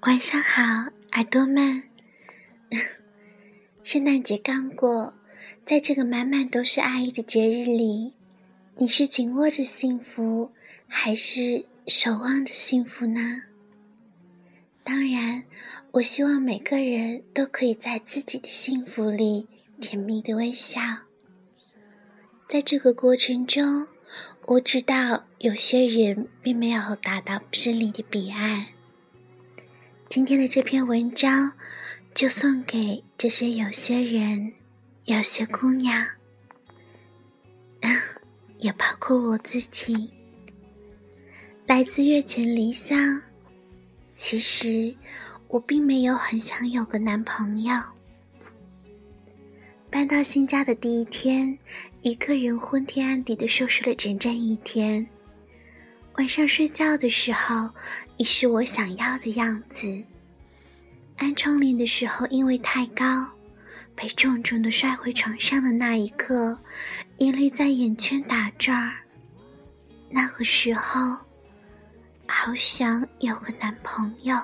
[0.00, 0.62] 晚上好，
[1.12, 1.82] 耳朵们。
[3.84, 5.14] 圣诞节刚过，
[5.64, 8.14] 在这个满满都是爱意的节日里，
[8.76, 10.52] 你是紧握着幸福，
[10.86, 13.42] 还是守望着幸福呢？
[14.82, 15.44] 当然，
[15.92, 19.48] 我希望每个人都可以在自己的幸福里
[19.80, 21.05] 甜蜜的微笑。
[22.48, 23.88] 在这个过程中，
[24.44, 28.66] 我知道有些人并没有达到真理的彼岸。
[30.08, 31.52] 今天的这篇文章，
[32.14, 34.52] 就送给这些有些人、
[35.06, 36.06] 有些姑娘，
[38.58, 40.08] 也包括我自己。
[41.66, 43.20] 来自月前离乡，
[44.14, 44.94] 其实
[45.48, 47.74] 我并没有很想有个男朋友。
[49.96, 51.58] 搬到新家的第一天，
[52.02, 55.08] 一个人昏天暗地的收拾了整整一天。
[56.16, 57.70] 晚上睡觉的时候，
[58.18, 60.04] 已是我想要的样子。
[61.16, 63.26] 安窗帘的时候，因为太高，
[63.94, 66.58] 被重重的摔回床上的那一刻，
[67.16, 68.96] 眼泪在眼圈打转儿。
[70.10, 71.16] 那个时候，
[72.26, 74.38] 好想有个男朋友。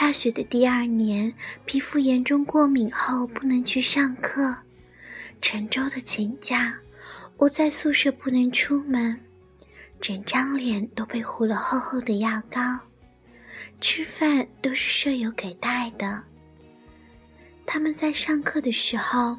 [0.00, 1.34] 大学的第二年，
[1.66, 4.56] 皮肤严重过敏后不能去上课，
[5.42, 6.74] 沉重的请假，
[7.36, 9.20] 我在宿舍不能出门。
[10.00, 12.80] 整张脸都被糊了厚厚的药膏，
[13.78, 16.24] 吃饭都是舍友给带的。
[17.66, 19.36] 他们在上课的时候，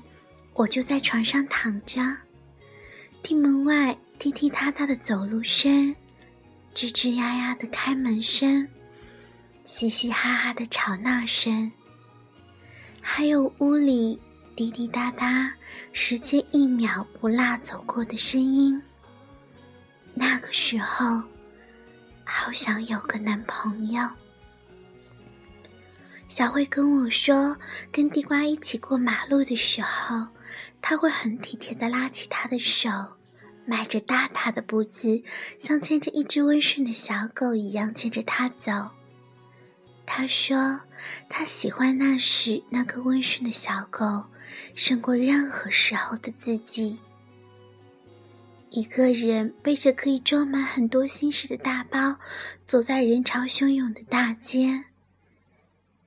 [0.54, 2.02] 我就在床上躺着，
[3.24, 5.96] 听门外滴滴答答的走路声，
[6.76, 8.68] 吱吱呀呀的开门声，
[9.74, 11.72] 嘻嘻哈哈的吵闹声，
[13.02, 14.20] 还有屋里
[14.54, 15.54] 滴滴答答、
[15.94, 18.80] 时间一秒不落走过的声音。
[20.14, 21.24] 那个时候，
[22.26, 24.08] 好想有个男朋友。
[26.28, 27.56] 小慧跟我说，
[27.94, 30.28] 跟地瓜一起过马路的时候，
[30.82, 32.90] 他会很体贴的拉起她的手，
[33.66, 35.24] 迈着大大的步子，
[35.58, 38.92] 像牵着一只温顺的小狗一样牵着他走。
[40.14, 40.82] 他说，
[41.30, 44.26] 他喜欢那时那个温顺的小狗，
[44.76, 47.00] 胜过任何时候的自己。
[48.72, 52.18] 一个人背着可以装满很多心事的大包，
[52.66, 54.84] 走在人潮汹涌的大街。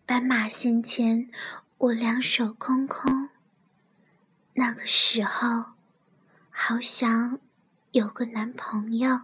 [0.04, 1.30] 斑马线前，
[1.78, 3.30] 我两手空空。
[4.52, 5.64] 那个时候，
[6.50, 7.40] 好想
[7.92, 9.22] 有个男朋友。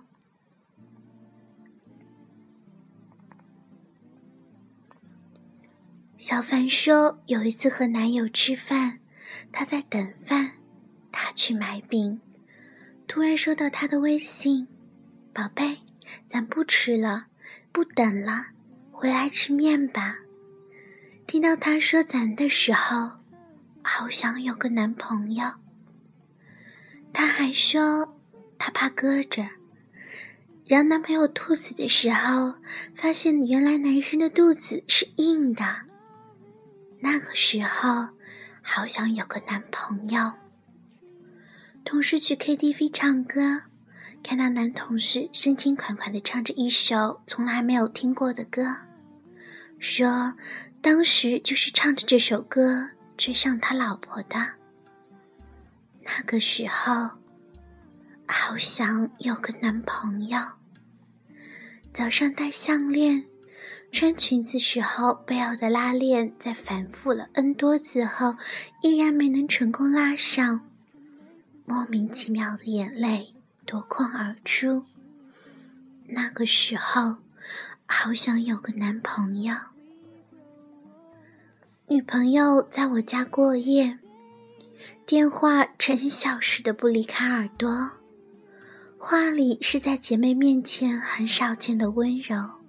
[6.21, 8.99] 小凡说，有一次和男友吃饭，
[9.51, 10.51] 他在等饭，
[11.11, 12.21] 他去买饼。
[13.09, 14.69] 突然收到他的微信
[15.33, 15.79] ：“宝贝，
[16.27, 17.29] 咱不吃了，
[17.73, 18.49] 不等了，
[18.93, 20.19] 回来吃面吧。”
[21.27, 23.13] 听到他说“咱”的时候，
[23.81, 25.55] 好想有个男朋友。
[27.15, 28.19] 他还说
[28.59, 29.49] 他怕搁着，
[30.67, 32.57] 让男朋友肚子的时候，
[32.95, 35.89] 发现原来男生的肚子是硬的。
[37.01, 38.09] 那个时候，
[38.63, 40.33] 好想有个男朋友。
[41.85, 43.63] 同事去 KTV 唱歌，
[44.23, 48.77] 看到男同事深情款款地唱着一首从来没有听过的歌，
[49.79, 50.35] 说
[50.83, 54.55] 当时就是唱着这首歌追上他老婆的。
[56.03, 57.11] 那个时候，
[58.27, 60.39] 好想有个男朋友。
[61.93, 63.25] 早上戴项链，
[63.93, 68.37] 穿裙子时候背后的拉链在反复了 N 多次后，
[68.83, 70.67] 依然没能成功拉上。
[71.67, 73.35] 莫名其妙的眼泪
[73.67, 74.85] 夺眶而出。
[76.07, 77.17] 那个时候，
[77.87, 79.55] 好想有个男朋友。
[81.89, 83.99] 女朋友在我家过夜，
[85.05, 87.91] 电话成小时的不离开耳朵，
[88.97, 92.60] 话里是在姐妹面前很少见的温柔。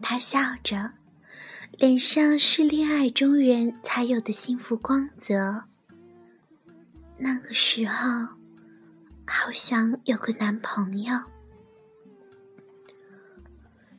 [0.00, 0.92] 她笑着，
[1.72, 5.64] 脸上是恋爱中人才有的幸福光泽。
[7.18, 8.36] 那个时候，
[9.26, 11.18] 好想有个男朋友，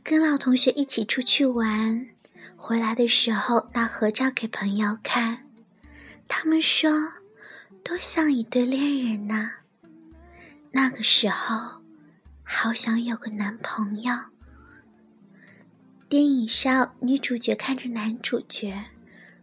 [0.03, 2.07] 跟老同学一起出去玩，
[2.55, 5.50] 回来的时候拿合照给朋友看，
[6.27, 6.91] 他们说
[7.83, 9.51] 多像一对恋人呢。
[10.71, 11.81] 那个时候，
[12.43, 14.13] 好想有个男朋友。
[16.09, 18.86] 电影上，女主角看着男主角，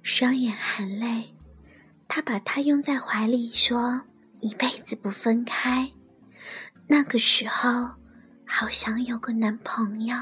[0.02, 1.34] 双眼含泪。
[2.08, 4.00] 他把他拥在怀里，说
[4.40, 5.92] ：“一辈子不分开。
[6.86, 7.96] 那个时候，
[8.46, 10.16] 好想有个男朋友。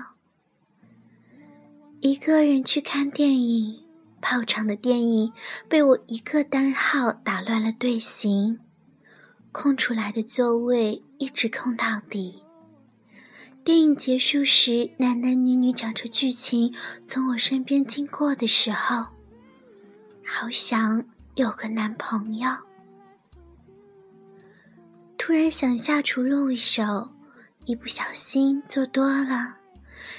[2.01, 3.85] 一个人去看电影，
[4.21, 5.33] 泡场的电影
[5.69, 8.59] 被我一个单号打乱了队形，
[9.53, 12.42] 空出来的座位一直空到底。
[13.65, 16.75] 电影结束时，男男女女讲着剧情
[17.07, 19.07] 从我身边经过的时候，
[20.27, 21.05] 好想
[21.37, 22.51] 有个男朋友。
[25.17, 27.13] 突然想下厨录一首，
[27.65, 29.59] 一不小心做多了，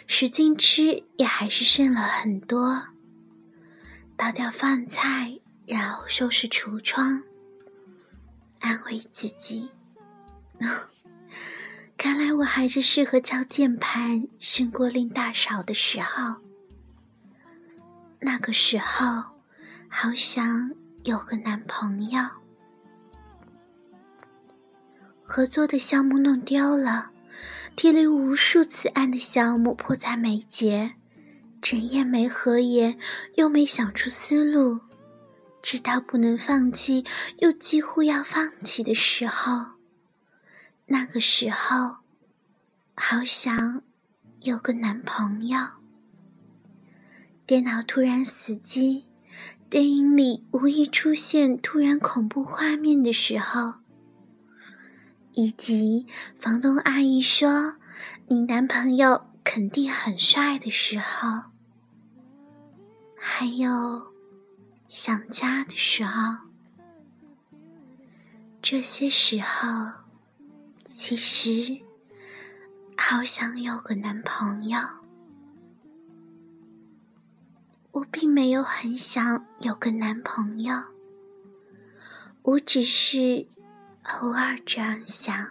[0.08, 2.88] 使劲吃也还是剩了很多。
[4.16, 5.38] 倒掉饭菜，
[5.68, 7.24] 然后收拾橱窗，
[8.62, 9.70] 安慰自己。
[11.98, 16.36] 看来我还是适合敲键盘胜过令大嫂的时候。
[18.20, 19.24] 那个时候，
[19.90, 20.72] 好想
[21.04, 22.22] 有个男朋友。
[25.24, 27.12] 合作的项目弄丢了，
[27.76, 30.94] 提了无数次案的项目迫在眉睫，
[31.62, 32.98] 整夜没合眼，
[33.36, 34.80] 又没想出思路，
[35.62, 37.04] 直到不能放弃，
[37.40, 39.73] 又几乎要放弃的时候。
[40.94, 41.98] 那个时候，
[42.94, 43.82] 好想
[44.42, 45.60] 有个男朋友。
[47.48, 49.06] 电脑突然死机，
[49.72, 53.74] 电影里无意出现突然恐怖画面的时候，
[55.32, 56.06] 以及
[56.38, 57.78] 房东阿姨说
[58.28, 61.46] 你男朋友肯定很帅的时候，
[63.18, 64.14] 还有
[64.88, 66.38] 想家的时候，
[68.62, 70.03] 这些时候。
[70.96, 71.82] 其实，
[72.96, 74.80] 好想有个男朋友。
[77.90, 80.84] 我并没有很想有个男朋友，
[82.44, 83.48] 我只是
[84.04, 85.50] 偶尔这样想。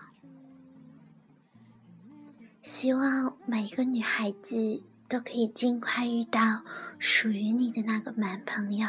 [2.60, 6.62] 希望每一个女孩子都可以尽快遇到
[7.00, 8.86] 属于你的那个男朋友，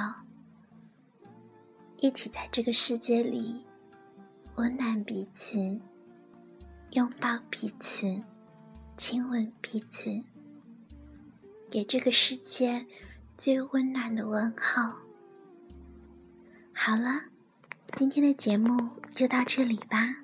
[1.98, 3.66] 一起在这个世界里
[4.56, 5.82] 温暖彼此。
[6.94, 8.22] 拥抱彼此，
[8.98, 10.24] 亲吻彼此，
[11.72, 12.86] 给这个世界
[13.36, 14.94] 最温暖的问候。
[16.72, 17.24] 好了，
[17.96, 20.18] 今天的节目就到这里吧。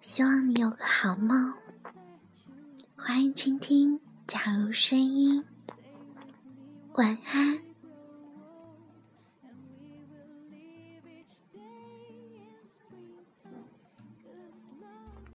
[0.00, 1.54] 希望你有个好梦。
[2.96, 3.96] 欢迎倾听
[4.26, 5.44] 《假如声音》，
[6.94, 7.67] 晚安。